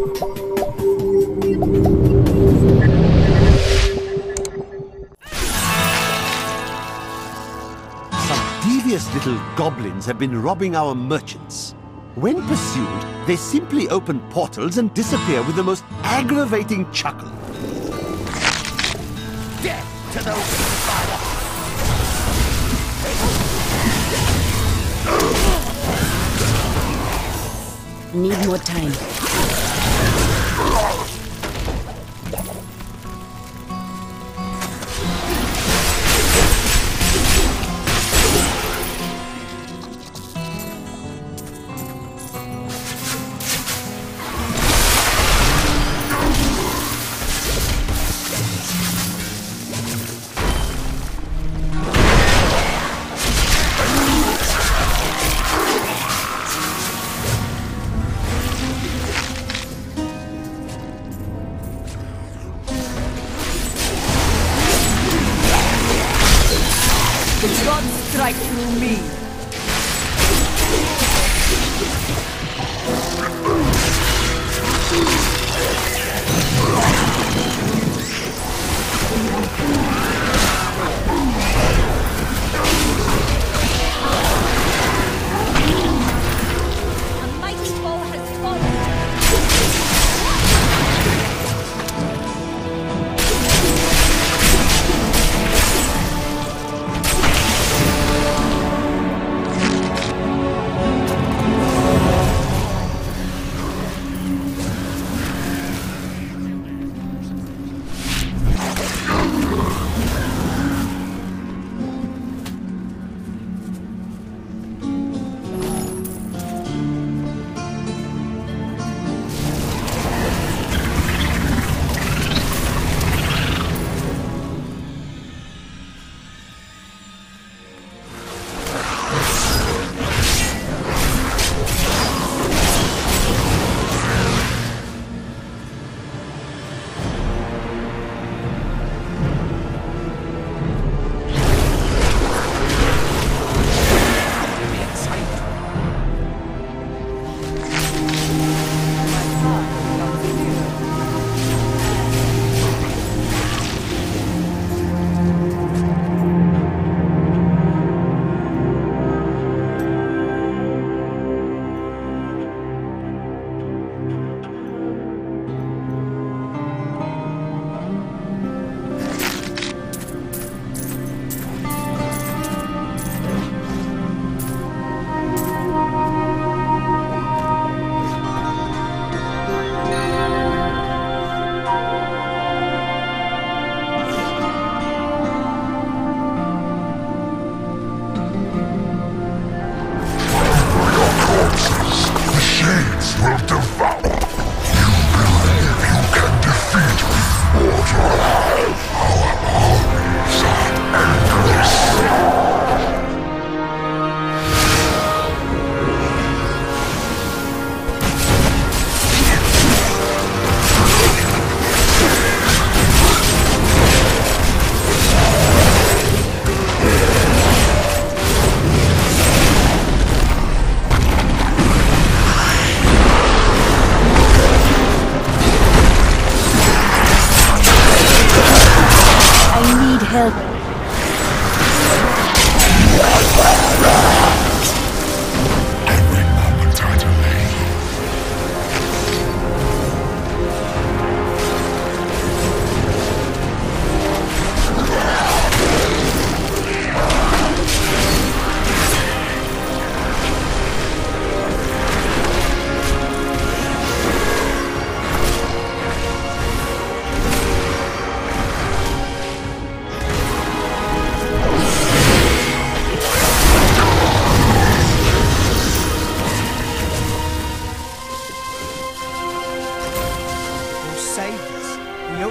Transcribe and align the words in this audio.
Some 0.00 0.08
devious 8.62 9.12
little 9.12 9.38
goblins 9.56 10.06
have 10.06 10.18
been 10.18 10.40
robbing 10.40 10.74
our 10.74 10.94
merchants. 10.94 11.74
When 12.14 12.40
pursued, 12.46 13.04
they 13.26 13.36
simply 13.36 13.90
open 13.90 14.20
portals 14.30 14.78
and 14.78 14.94
disappear 14.94 15.42
with 15.42 15.56
the 15.56 15.62
most 15.62 15.84
aggravating 16.02 16.90
chuckle. 16.92 17.28
Death 19.62 19.86
to 20.14 20.24
those 20.24 20.70
Need 28.12 28.44
more 28.44 28.58
time. 28.58 29.69
Strike 68.32 68.46
through 68.46 68.80
me. 68.80 69.19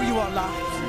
You 0.01 0.17
our 0.17 0.31
lives. 0.31 0.88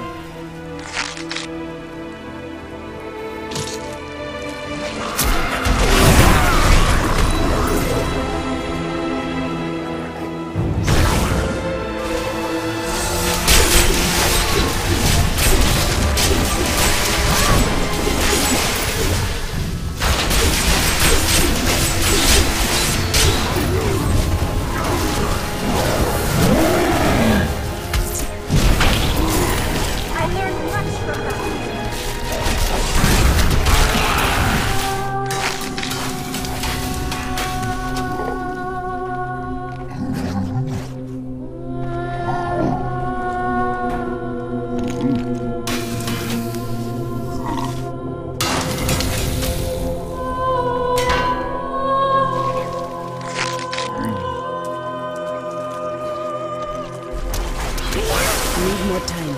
Need 58.60 58.86
more 58.88 59.00
time. 59.00 59.34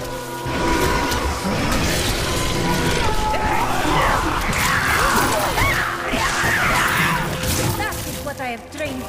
That 7.78 7.94
is 8.08 8.18
what 8.24 8.40
I 8.40 8.46
have 8.46 8.76
trained 8.76 9.04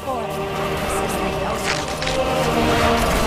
for. 3.16 3.23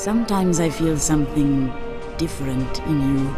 Sometimes 0.00 0.60
I 0.60 0.70
feel 0.70 0.96
something 0.96 1.70
different 2.16 2.78
in 2.86 3.18
you. 3.18 3.34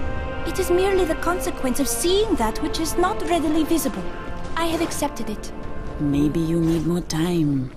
It 0.46 0.60
is 0.60 0.70
merely 0.70 1.04
the 1.04 1.16
consequence 1.16 1.80
of 1.80 1.88
seeing 1.88 2.36
that 2.36 2.62
which 2.62 2.78
is 2.78 2.96
not 2.96 3.20
readily 3.28 3.64
visible. 3.64 4.04
I 4.56 4.66
have 4.66 4.80
accepted 4.80 5.28
it. 5.28 5.52
Maybe 5.98 6.38
you 6.38 6.60
need 6.60 6.86
more 6.86 7.00
time. 7.00 7.72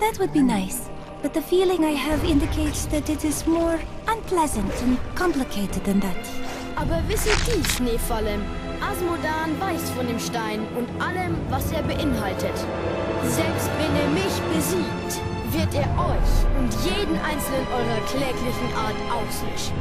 That 0.00 0.18
would 0.18 0.32
be 0.32 0.42
nice. 0.42 0.90
But 1.22 1.32
the 1.32 1.42
feeling 1.42 1.84
I 1.84 1.92
have 1.92 2.24
indicates 2.24 2.86
that 2.86 3.08
it 3.08 3.24
is 3.24 3.46
more 3.46 3.78
unpleasant 4.08 4.82
and 4.82 4.98
complicated 5.14 5.84
than 5.84 6.00
that. 6.00 6.28
Aber 6.76 7.00
wisse 7.06 7.30
dies, 7.46 7.78
Nephalem. 7.78 8.42
Azmodan 8.80 9.60
weiß 9.60 9.90
von 9.90 10.08
dem 10.08 10.18
Stein 10.18 10.66
und 10.76 10.88
allem, 11.00 11.36
was 11.50 11.70
er 11.70 11.84
beinhaltet. 11.84 12.58
Selbst 13.28 13.70
wenn 13.78 13.94
er 13.94 14.08
mich 14.08 14.34
besiegt, 14.52 15.33
wird 15.54 15.74
er 15.74 15.88
euch 15.98 16.58
und 16.58 16.72
jeden 16.84 17.16
einzelnen 17.20 17.66
eurer 17.68 18.00
kläglichen 18.08 18.74
Art 18.76 18.96
auslöschen. 19.10 19.76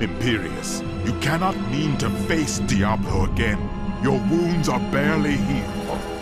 Imperius, 0.00 0.82
you 1.06 1.12
cannot 1.20 1.54
mean 1.70 1.96
to 1.96 2.10
face 2.28 2.58
Diablo 2.66 3.24
again. 3.32 3.58
Your 4.02 4.20
wounds 4.28 4.68
are 4.68 4.80
barely 4.90 5.36
healed. 5.36 6.15